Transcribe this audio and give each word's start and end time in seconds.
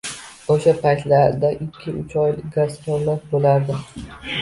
O‘sha 0.55 0.73
paytlarda 0.85 1.53
ikki-uch 1.67 2.17
oylik 2.25 2.51
gastrollar 2.59 3.25
bo‘lardi. 3.33 3.83